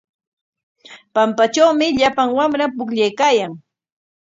Pampatrawmi 1.15 1.87
llapan 1.99 2.29
wamra 2.37 2.65
pukllaykaayan. 2.75 3.53